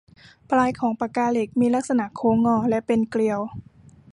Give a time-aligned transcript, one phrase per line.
[0.49, 3.39] ปลายของปากกาเหล็กมีลักษณะโค้งงอและเป็นเกลียว